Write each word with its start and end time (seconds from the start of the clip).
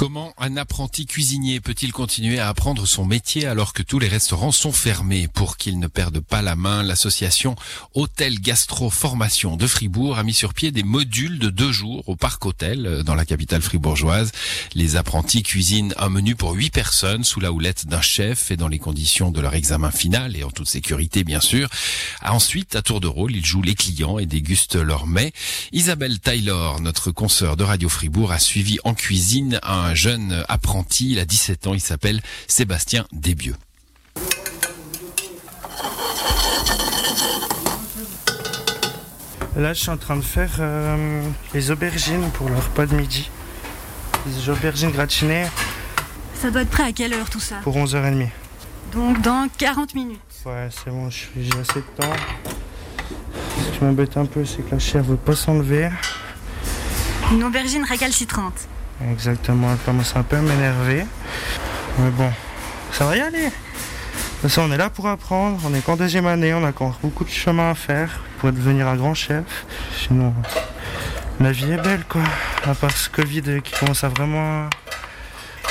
Comment 0.00 0.32
un 0.38 0.56
apprenti 0.56 1.04
cuisinier 1.04 1.60
peut-il 1.60 1.92
continuer 1.92 2.38
à 2.38 2.48
apprendre 2.48 2.86
son 2.86 3.04
métier 3.04 3.44
alors 3.44 3.74
que 3.74 3.82
tous 3.82 3.98
les 3.98 4.08
restaurants 4.08 4.50
sont 4.50 4.72
fermés? 4.72 5.28
Pour 5.28 5.58
qu'il 5.58 5.78
ne 5.78 5.88
perde 5.88 6.20
pas 6.20 6.40
la 6.40 6.56
main, 6.56 6.82
l'association 6.82 7.54
Hôtel 7.92 8.40
Gastro 8.40 8.88
Formation 8.88 9.58
de 9.58 9.66
Fribourg 9.66 10.16
a 10.16 10.22
mis 10.22 10.32
sur 10.32 10.54
pied 10.54 10.72
des 10.72 10.84
modules 10.84 11.38
de 11.38 11.50
deux 11.50 11.70
jours 11.70 12.08
au 12.08 12.16
Parc 12.16 12.46
Hôtel 12.46 12.86
euh, 12.86 13.02
dans 13.02 13.14
la 13.14 13.26
capitale 13.26 13.60
fribourgeoise. 13.60 14.32
Les 14.72 14.96
apprentis 14.96 15.42
cuisinent 15.42 15.92
un 15.98 16.08
menu 16.08 16.34
pour 16.34 16.52
huit 16.52 16.70
personnes 16.70 17.22
sous 17.22 17.40
la 17.40 17.52
houlette 17.52 17.86
d'un 17.86 18.00
chef 18.00 18.50
et 18.50 18.56
dans 18.56 18.68
les 18.68 18.78
conditions 18.78 19.30
de 19.30 19.42
leur 19.42 19.54
examen 19.54 19.90
final 19.90 20.34
et 20.34 20.44
en 20.44 20.50
toute 20.50 20.70
sécurité 20.70 21.24
bien 21.24 21.40
sûr. 21.40 21.68
Ensuite, 22.24 22.74
à 22.74 22.80
tour 22.80 23.00
de 23.00 23.06
rôle, 23.06 23.36
ils 23.36 23.44
jouent 23.44 23.60
les 23.60 23.74
clients 23.74 24.18
et 24.18 24.24
dégustent 24.24 24.76
leurs 24.76 25.06
mets. 25.06 25.34
Isabelle 25.72 26.20
Taylor, 26.20 26.80
notre 26.80 27.10
consoeur 27.10 27.58
de 27.58 27.64
Radio 27.64 27.90
Fribourg, 27.90 28.32
a 28.32 28.38
suivi 28.38 28.78
en 28.84 28.94
cuisine 28.94 29.60
un 29.62 29.89
jeune 29.94 30.44
apprenti. 30.48 31.10
Il 31.12 31.18
a 31.18 31.24
17 31.24 31.66
ans, 31.66 31.74
il 31.74 31.80
s'appelle 31.80 32.20
Sébastien 32.46 33.06
Desbieux. 33.12 33.56
Là, 39.56 39.72
je 39.74 39.80
suis 39.80 39.90
en 39.90 39.96
train 39.96 40.16
de 40.16 40.22
faire 40.22 40.50
euh, 40.60 41.22
les 41.54 41.70
aubergines 41.70 42.30
pour 42.32 42.48
le 42.48 42.54
repas 42.56 42.86
de 42.86 42.94
midi. 42.94 43.28
Les 44.26 44.48
aubergines 44.48 44.90
gratinées 44.90 45.46
Ça 46.34 46.50
doit 46.50 46.62
être 46.62 46.70
prêt 46.70 46.84
à 46.84 46.92
quelle 46.92 47.12
heure 47.12 47.28
tout 47.28 47.40
ça? 47.40 47.56
Pour 47.62 47.76
11h30. 47.76 48.28
Donc 48.92 49.20
dans 49.20 49.48
40 49.58 49.94
minutes. 49.94 50.20
Ouais, 50.46 50.68
c'est 50.70 50.90
bon, 50.90 51.10
je 51.10 51.16
suis- 51.16 51.30
j'ai 51.36 51.58
assez 51.60 51.80
de 51.80 52.00
temps. 52.02 52.12
Ce 53.72 53.78
qui 53.78 53.84
m'embête 53.84 54.16
un 54.16 54.26
peu, 54.26 54.44
c'est 54.44 54.62
que 54.62 54.70
la 54.72 54.78
chair 54.78 55.02
veut 55.02 55.16
pas 55.16 55.34
s'enlever. 55.36 55.90
Une 57.32 57.44
aubergine 57.44 57.84
récalcitrante. 57.84 58.68
Exactement, 59.08 59.68
elle 59.72 59.78
commence 59.78 60.14
un 60.16 60.22
peu 60.22 60.36
à 60.36 60.42
m'énerver. 60.42 61.04
Mais 61.98 62.10
bon, 62.10 62.30
ça 62.92 63.06
va 63.06 63.16
y 63.16 63.20
aller. 63.20 63.44
De 63.44 63.48
toute 64.42 64.50
façon, 64.50 64.62
on 64.68 64.72
est 64.72 64.76
là 64.76 64.90
pour 64.90 65.06
apprendre. 65.06 65.60
On 65.66 65.74
est 65.74 65.80
qu'en 65.80 65.96
deuxième 65.96 66.26
année, 66.26 66.52
on 66.54 66.64
a 66.64 66.68
encore 66.68 66.98
beaucoup 67.02 67.24
de 67.24 67.30
chemin 67.30 67.70
à 67.70 67.74
faire 67.74 68.22
pour 68.38 68.52
devenir 68.52 68.88
un 68.88 68.96
grand 68.96 69.14
chef. 69.14 69.44
Sinon, 69.96 70.34
la 71.40 71.52
vie 71.52 71.72
est 71.72 71.82
belle, 71.82 72.04
quoi. 72.08 72.22
À 72.66 72.74
part 72.74 72.90
ce 72.90 73.08
Covid 73.08 73.62
qui 73.62 73.72
commence 73.78 74.04
à 74.04 74.08
vraiment 74.08 74.68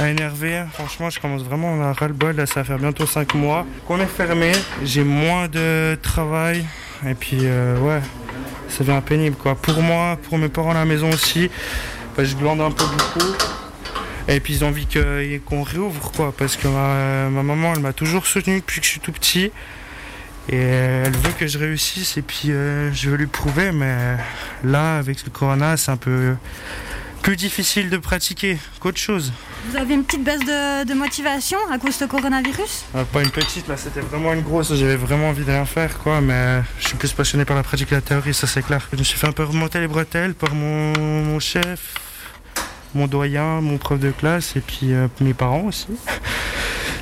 à 0.00 0.08
énerver. 0.08 0.62
Franchement, 0.72 1.10
je 1.10 1.18
commence 1.18 1.42
vraiment 1.42 1.82
à 1.82 1.92
ras-le-bol. 1.92 2.36
Là, 2.36 2.46
ça 2.46 2.60
va 2.60 2.64
faire 2.64 2.78
bientôt 2.78 3.06
5 3.06 3.34
mois 3.34 3.66
qu'on 3.86 3.98
est 4.00 4.06
fermé. 4.06 4.52
J'ai 4.84 5.02
moins 5.02 5.48
de 5.48 5.98
travail. 6.02 6.64
Et 7.06 7.14
puis, 7.14 7.40
euh, 7.42 7.78
ouais, 7.80 8.00
ça 8.68 8.84
devient 8.84 9.00
pénible, 9.04 9.36
quoi. 9.36 9.54
Pour 9.54 9.82
moi, 9.82 10.16
pour 10.28 10.38
mes 10.38 10.48
parents 10.48 10.70
à 10.70 10.74
la 10.74 10.84
maison 10.84 11.10
aussi. 11.10 11.50
Bah, 12.18 12.24
je 12.24 12.34
glande 12.34 12.60
un 12.60 12.72
peu 12.72 12.84
beaucoup. 12.84 13.32
Et 14.26 14.40
puis 14.40 14.54
ils 14.54 14.64
ont 14.64 14.68
envie 14.68 14.88
qu'on 15.46 15.62
réouvre 15.62 16.10
quoi, 16.10 16.34
parce 16.36 16.56
que 16.56 16.66
ma, 16.66 17.30
ma 17.30 17.44
maman 17.44 17.74
elle 17.76 17.80
m'a 17.80 17.92
toujours 17.92 18.26
soutenu 18.26 18.56
depuis 18.58 18.80
que 18.80 18.86
je 18.86 18.90
suis 18.90 19.00
tout 19.00 19.12
petit. 19.12 19.52
Et 20.48 20.56
elle 20.56 21.16
veut 21.16 21.30
que 21.38 21.46
je 21.46 21.58
réussisse 21.58 22.16
et 22.16 22.22
puis 22.22 22.50
euh, 22.50 22.92
je 22.92 23.10
veux 23.10 23.16
lui 23.16 23.28
prouver, 23.28 23.70
mais 23.70 24.16
là 24.64 24.98
avec 24.98 25.24
le 25.24 25.30
corona 25.30 25.76
c'est 25.76 25.92
un 25.92 25.96
peu 25.96 26.34
plus 27.22 27.36
difficile 27.36 27.88
de 27.88 27.98
pratiquer 27.98 28.58
qu'autre 28.80 28.98
chose. 28.98 29.32
Vous 29.68 29.76
avez 29.76 29.94
une 29.94 30.02
petite 30.02 30.24
baisse 30.24 30.40
de, 30.40 30.84
de 30.84 30.94
motivation 30.94 31.58
à 31.70 31.78
cause 31.78 32.00
de 32.00 32.06
coronavirus? 32.06 32.86
Euh, 32.96 33.04
pas 33.04 33.22
une 33.22 33.30
petite, 33.30 33.68
là 33.68 33.76
c'était 33.76 34.00
vraiment 34.00 34.32
une 34.32 34.42
grosse, 34.42 34.74
j'avais 34.74 34.96
vraiment 34.96 35.28
envie 35.28 35.44
de 35.44 35.50
rien 35.52 35.66
faire 35.66 35.96
quoi, 35.98 36.20
mais 36.20 36.62
je 36.80 36.88
suis 36.88 36.96
plus 36.96 37.12
passionné 37.12 37.44
par 37.44 37.56
la 37.56 37.62
pratique 37.62 37.92
et 37.92 37.94
la 37.94 38.00
théorie, 38.00 38.34
ça 38.34 38.48
c'est 38.48 38.62
clair. 38.62 38.88
Je 38.92 38.98
me 38.98 39.04
suis 39.04 39.16
fait 39.16 39.28
un 39.28 39.32
peu 39.32 39.44
remonter 39.44 39.78
les 39.78 39.88
bretelles 39.88 40.34
par 40.34 40.52
mon, 40.54 40.92
mon 40.98 41.38
chef, 41.38 41.94
mon 42.94 43.06
doyen, 43.06 43.60
mon 43.60 43.78
prof 43.78 43.98
de 43.98 44.10
classe 44.10 44.56
et 44.56 44.60
puis 44.60 44.92
euh, 44.92 45.08
mes 45.20 45.34
parents 45.34 45.64
aussi. 45.64 45.88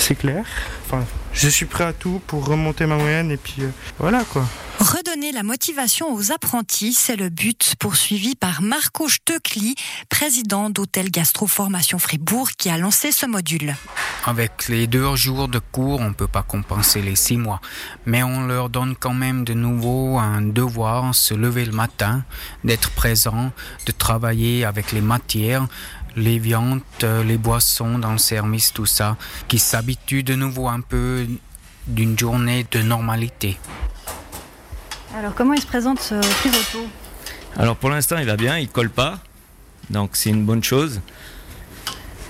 C'est 0.00 0.14
clair. 0.14 0.44
Enfin, 0.86 1.04
je 1.32 1.48
suis 1.48 1.66
prêt 1.66 1.84
à 1.84 1.92
tout 1.92 2.20
pour 2.26 2.46
remonter 2.46 2.86
ma 2.86 2.96
moyenne 2.96 3.30
et 3.30 3.36
puis 3.36 3.62
euh, 3.62 3.70
voilà 3.98 4.24
quoi. 4.24 4.44
redonner 4.80 5.30
la 5.30 5.42
motivation 5.42 6.12
aux 6.12 6.32
apprentis, 6.32 6.94
c'est 6.94 7.16
le 7.16 7.28
but 7.28 7.74
poursuivi 7.78 8.34
par 8.34 8.62
Marco 8.62 9.08
Stöckli, 9.08 9.74
président 10.08 10.70
d'Hôtel 10.70 11.10
Gastro 11.10 11.46
Formation 11.46 11.98
Fribourg, 11.98 12.50
qui 12.58 12.70
a 12.70 12.78
lancé 12.78 13.12
ce 13.12 13.26
module. 13.26 13.76
Avec 14.26 14.68
les 14.68 14.86
deux 14.86 15.14
jours 15.14 15.48
de 15.48 15.60
cours, 15.60 16.00
on 16.00 16.08
ne 16.08 16.14
peut 16.14 16.26
pas 16.26 16.42
compenser 16.42 17.02
les 17.02 17.16
six 17.16 17.36
mois, 17.36 17.60
mais 18.06 18.22
on 18.22 18.46
leur 18.46 18.68
donne 18.70 18.96
quand 18.96 19.14
même 19.14 19.44
de 19.44 19.54
nouveau 19.54 20.18
un 20.18 20.42
devoir, 20.42 21.14
se 21.14 21.34
lever 21.34 21.64
le 21.64 21.72
matin, 21.72 22.24
d'être 22.64 22.90
présent, 22.90 23.52
de 23.86 23.92
travailler 23.92 24.64
avec 24.64 24.92
les 24.92 25.00
matières, 25.00 25.66
les 26.16 26.38
viandes, 26.38 26.80
euh, 27.02 27.22
les 27.24 27.38
boissons 27.38 27.98
dans 27.98 28.12
le 28.12 28.18
service, 28.18 28.72
tout 28.72 28.86
ça, 28.86 29.16
qui 29.48 29.58
s'habituent 29.58 30.22
de 30.22 30.34
nouveau 30.34 30.68
un 30.68 30.80
peu 30.80 31.26
d'une 31.86 32.18
journée 32.18 32.66
de 32.70 32.82
normalité. 32.82 33.58
Alors 35.16 35.34
comment 35.34 35.54
il 35.54 35.60
se 35.60 35.66
présente 35.66 36.00
ce 36.00 36.14
risotto 36.42 36.86
Alors 37.56 37.76
pour 37.76 37.90
l'instant, 37.90 38.18
il 38.18 38.26
va 38.26 38.36
bien, 38.36 38.58
il 38.58 38.68
colle 38.68 38.90
pas. 38.90 39.18
Donc 39.88 40.10
c'est 40.14 40.30
une 40.30 40.44
bonne 40.44 40.62
chose. 40.62 41.00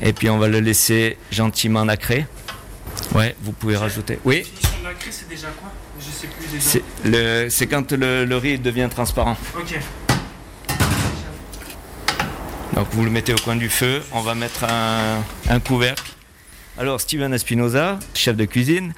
Et 0.00 0.12
puis 0.12 0.30
on 0.30 0.38
va 0.38 0.48
le 0.48 0.60
laisser 0.60 1.18
gentiment 1.32 1.84
nacrer. 1.84 2.26
Ouais, 3.14 3.36
vous 3.42 3.52
pouvez 3.52 3.76
rajouter. 3.76 4.18
Oui, 4.24 4.44
c'est 5.10 5.28
déjà 5.28 5.48
quoi? 5.48 5.72
Je 6.00 6.10
sais 6.10 6.28
plus 6.28 7.50
c'est 7.50 7.66
quand 7.66 7.92
le, 7.92 8.24
le 8.24 8.36
riz 8.36 8.58
devient 8.58 8.88
transparent. 8.90 9.36
Ok. 9.56 9.78
Vous 12.92 13.04
le 13.04 13.10
mettez 13.10 13.34
au 13.34 13.38
coin 13.38 13.56
du 13.56 13.68
feu, 13.68 14.02
on 14.12 14.20
va 14.20 14.34
mettre 14.36 14.64
un, 14.64 15.60
couvercle. 15.60 16.12
Alors 16.78 17.00
Steven 17.00 17.34
Espinoza, 17.34 17.98
chef 18.14 18.36
de 18.36 18.44
cuisine. 18.44 18.92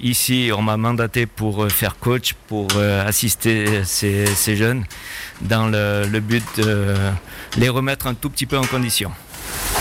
Ici, 0.00 0.50
on 0.56 0.62
m'a 0.62 0.78
mandaté 0.78 1.26
pour 1.26 1.64
euh, 1.64 1.68
faire 1.68 1.98
coach, 1.98 2.34
pour 2.48 2.68
euh, 2.76 3.06
assister 3.06 3.84
ces, 3.84 4.56
jeunes 4.56 4.84
dans 5.42 5.66
le 5.66 6.20
but 6.20 6.44
de 6.56 6.94
les 7.58 7.68
remettre 7.68 8.06
un 8.06 8.14
tout 8.14 8.30
petit 8.30 8.46
peu 8.46 8.56
en 8.56 8.64
condition. 8.64 9.10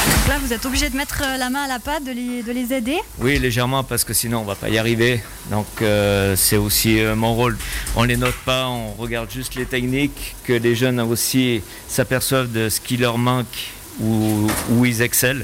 Donc 0.10 0.28
là 0.28 0.40
vous 0.40 0.54
êtes 0.54 0.66
obligé 0.66 0.90
de 0.90 0.96
mettre 0.98 1.22
euh, 1.24 1.38
la 1.38 1.50
main 1.50 1.64
à 1.64 1.68
la 1.68 1.80
pâte, 1.80 2.04
de 2.04 2.12
les, 2.12 2.44
de 2.44 2.52
les 2.52 2.74
aider. 2.74 2.98
Oui, 3.20 3.40
légèrement, 3.40 3.84
parce 3.84 4.04
que 4.04 4.14
sinon 4.14 4.40
on 4.40 4.44
va 4.44 4.56
pas 4.56 4.70
y 4.70 4.78
arriver. 4.78 5.22
Donc 5.52 5.68
euh, 5.82 6.36
c'est 6.36 6.58
aussi 6.58 7.00
euh, 7.00 7.16
mon 7.16 7.34
rôle. 7.36 7.58
On 7.96 8.04
les 8.04 8.18
note 8.18 8.36
pas, 8.46 8.68
on 8.68 8.94
regarde 8.94 9.32
juste 9.32 9.56
les 9.56 9.66
techniques, 9.66 10.36
que 10.44 10.54
les 10.54 10.76
jeunes 10.76 11.00
aussi 11.00 11.62
s'aperçoivent 11.88 12.52
de 12.52 12.70
ce 12.70 12.80
qui 12.80 12.98
leur 12.98 13.18
manque 13.18 13.72
ou 14.00 14.48
où 14.70 14.86
ils 14.86 15.02
excellent. 15.02 15.44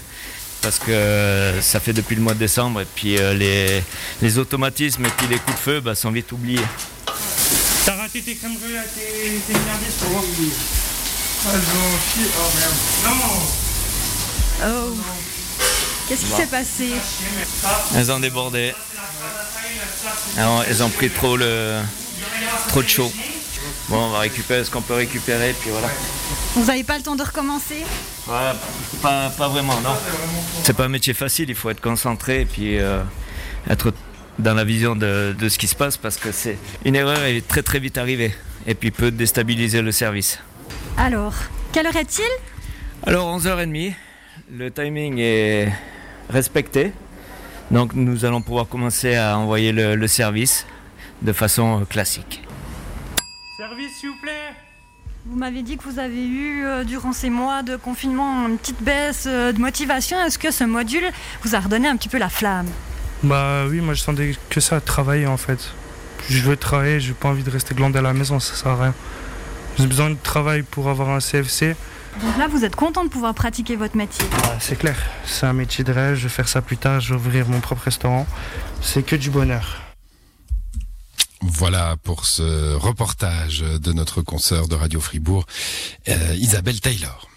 Parce 0.62 0.78
que 0.78 1.54
ça 1.60 1.80
fait 1.80 1.94
depuis 1.94 2.16
le 2.16 2.22
mois 2.22 2.36
de 2.36 2.40
décembre 2.40 2.82
et 2.82 2.86
puis 2.96 3.18
euh, 3.18 3.34
les, 3.34 3.84
les 4.22 4.38
automatismes 4.38 5.06
et 5.06 5.10
puis 5.18 5.28
les 5.28 5.40
coups 5.40 5.56
de 5.56 5.62
feu 5.62 5.80
bah, 5.82 5.96
sont 5.96 6.12
vite 6.12 6.32
oubliés. 6.32 6.60
T'as 7.86 7.96
raté 7.96 8.22
tes 8.22 8.36
crèmes 8.36 8.56
brûlées 8.56 8.78
à 8.78 8.84
tes, 8.84 9.42
pour 10.00 10.10
voir 10.10 10.24
Ah, 11.48 11.50
Oh 11.50 12.52
merde. 12.56 12.76
Non 13.06 13.61
Oh 14.64 14.96
Qu'est-ce 16.08 16.26
qui 16.26 16.32
s'est 16.32 16.48
passé 16.48 16.90
Elles 17.96 18.12
ont 18.12 18.20
débordé. 18.20 18.74
Alors, 20.38 20.64
elles 20.68 20.84
ont 20.84 20.90
pris 20.90 21.10
trop, 21.10 21.38
le, 21.38 21.80
trop 22.68 22.84
de 22.84 22.88
chaud. 22.88 23.12
Bon, 23.88 23.98
on 23.98 24.10
va 24.10 24.20
récupérer 24.20 24.64
ce 24.66 24.72
qu'on 24.72 24.82
peut 24.82 24.94
récupérer, 24.96 25.56
puis 25.60 25.70
voilà. 25.70 25.88
Vous 26.56 26.66
n'avez 26.66 26.84
pas 26.84 26.98
le 26.98 27.04
temps 27.04 27.16
de 27.16 27.24
recommencer 27.24 27.86
Ouais, 28.28 28.52
pas, 29.02 29.30
pas 29.30 29.48
vraiment, 29.48 29.80
non. 29.82 29.96
C'est 30.64 30.76
pas 30.76 30.86
un 30.86 30.90
métier 30.90 31.14
facile, 31.14 31.50
il 31.50 31.56
faut 31.56 31.70
être 31.70 31.82
concentré 31.82 32.42
et 32.42 32.46
puis 32.46 32.78
euh, 32.78 33.02
être 33.70 33.94
dans 34.38 34.54
la 34.54 34.64
vision 34.64 34.96
de, 34.96 35.36
de 35.38 35.50
ce 35.50 35.58
qui 35.58 35.68
se 35.68 35.76
passe 35.76 35.98
parce 35.98 36.18
que 36.18 36.32
c'est 36.32 36.58
une 36.86 36.96
erreur 36.96 37.24
est 37.24 37.48
très 37.48 37.64
très 37.64 37.80
vite 37.80 37.98
arrivée 37.98 38.34
et 38.68 38.76
puis 38.76 38.92
peut 38.92 39.12
déstabiliser 39.12 39.82
le 39.82 39.92
service. 39.92 40.40
Alors, 40.98 41.34
quelle 41.72 41.88
heure 41.88 41.96
est-il 41.96 42.30
Alors 43.06 43.38
11h30, 43.40 43.94
le 44.50 44.72
timing 44.72 45.18
est 45.20 45.72
respecté. 46.30 46.94
Donc 47.70 47.94
nous 47.94 48.26
allons 48.26 48.42
pouvoir 48.42 48.68
commencer 48.68 49.16
à 49.16 49.38
envoyer 49.38 49.72
le, 49.72 49.96
le 49.96 50.08
service 50.08 50.66
de 51.22 51.34
façon 51.34 51.86
classique. 51.90 52.42
Service 53.58 53.92
s'il 54.00 54.10
vous 54.10 54.16
plaît 54.22 54.54
Vous 55.26 55.38
m'avez 55.38 55.62
dit 55.62 55.78
que 55.78 55.84
vous 55.84 56.00
avez 56.00 56.26
eu, 56.26 56.66
euh, 56.66 56.84
durant 56.84 57.14
ces 57.14 57.30
mois 57.30 57.64
de 57.64 57.76
confinement, 57.76 58.48
une 58.48 58.58
petite 58.58 58.82
baisse 58.82 59.26
euh, 59.28 59.52
de 59.52 59.60
motivation. 59.60 60.20
Est-ce 60.26 60.40
que 60.40 60.52
ce 60.52 60.64
module 60.64 61.04
vous 61.44 61.56
a 61.56 61.60
redonné 61.60 61.88
un 61.88 61.96
petit 61.96 62.10
peu 62.10 62.18
la 62.18 62.30
flamme? 62.30 62.68
Bah 63.24 63.66
oui, 63.70 63.82
moi 63.82 63.94
je 63.94 64.02
sentais 64.02 64.34
que 64.50 64.60
ça 64.60 64.78
à 64.78 64.82
travailler 64.82 65.28
en 65.28 65.38
fait. 65.38 65.72
Je 66.30 66.42
veux 66.42 66.58
travailler, 66.58 67.00
j'ai 67.00 67.14
pas 67.14 67.30
envie 67.30 67.44
de 67.44 67.50
rester 67.52 67.76
glandé 67.76 68.00
à 68.00 68.02
la 68.02 68.14
maison, 68.14 68.40
ça 68.40 68.56
sert 68.56 68.72
à 68.72 68.84
rien. 68.84 68.94
J'ai 69.78 69.88
besoin 69.88 70.10
de 70.10 70.18
travail 70.22 70.64
pour 70.64 70.90
avoir 70.90 71.10
un 71.10 71.20
CFC. 71.20 71.76
Donc 72.20 72.38
là, 72.38 72.48
vous 72.48 72.66
êtes 72.66 72.76
content 72.76 73.04
de 73.04 73.10
pouvoir 73.10 73.34
pratiquer 73.34 73.76
votre 73.76 73.96
métier. 73.96 74.26
Ah, 74.44 74.58
c'est 74.60 74.76
clair, 74.78 74.98
c'est 75.26 75.46
un 75.46 75.54
métier 75.54 75.84
de 75.84 75.92
rêve, 75.92 76.16
je 76.16 76.24
vais 76.24 76.30
faire 76.30 76.50
ça 76.50 76.62
plus 76.62 76.78
tard, 76.78 77.00
je 77.00 77.14
vais 77.14 77.20
ouvrir 77.20 77.48
mon 77.48 77.62
propre 77.62 77.84
restaurant. 77.84 78.28
C'est 78.82 79.04
que 79.04 79.16
du 79.16 79.30
bonheur. 79.30 79.82
Voilà 81.42 81.96
pour 82.04 82.26
ce 82.26 82.76
reportage 82.76 83.62
de 83.62 83.94
notre 83.94 84.22
consoeur 84.22 84.68
de 84.68 84.76
Radio 84.76 85.00
Fribourg, 85.00 85.46
euh, 86.08 86.36
Isabelle 86.36 86.80
Taylor. 86.80 87.32